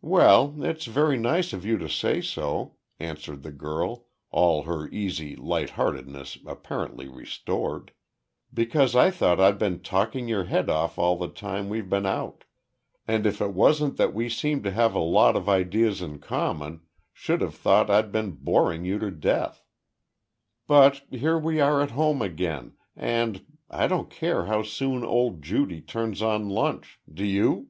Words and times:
"Well 0.00 0.62
it's 0.64 0.86
very 0.86 1.18
nice 1.18 1.52
of 1.52 1.66
you 1.66 1.76
to 1.76 1.88
say 1.90 2.22
so," 2.22 2.76
answered 2.98 3.42
the 3.42 3.52
girl, 3.52 4.06
all 4.30 4.62
her 4.62 4.88
easy 4.88 5.36
lightheadedness 5.36 6.38
apparently 6.46 7.08
restored, 7.08 7.92
"because 8.54 8.96
I 8.96 9.10
thought 9.10 9.38
I'd 9.38 9.58
been 9.58 9.82
talking 9.82 10.28
your 10.28 10.44
head 10.44 10.70
off 10.70 10.98
all 10.98 11.18
the 11.18 11.28
time 11.28 11.68
we've 11.68 11.90
been 11.90 12.06
out; 12.06 12.44
and 13.06 13.26
if 13.26 13.42
it 13.42 13.52
wasn't 13.52 13.98
that 13.98 14.14
we 14.14 14.30
seem 14.30 14.62
to 14.62 14.70
have 14.70 14.94
a 14.94 14.98
lot 14.98 15.36
of 15.36 15.46
ideas 15.46 16.00
in 16.00 16.20
common, 16.20 16.80
should 17.12 17.42
have 17.42 17.54
thought 17.54 17.90
I'd 17.90 18.10
been 18.10 18.30
boring 18.30 18.86
you 18.86 18.98
to 19.00 19.10
death. 19.10 19.62
But, 20.66 21.02
here 21.10 21.38
we 21.38 21.60
are 21.60 21.82
at 21.82 21.90
home 21.90 22.22
again, 22.22 22.72
and 22.96 23.44
I 23.68 23.88
don't 23.88 24.08
care 24.08 24.46
how 24.46 24.62
soon 24.62 25.04
old 25.04 25.42
Judy 25.42 25.82
turns 25.82 26.22
on 26.22 26.48
lunch. 26.48 26.98
Do 27.12 27.26
you?" 27.26 27.68